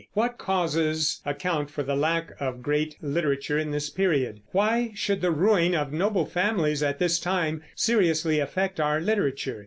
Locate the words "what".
0.13-0.39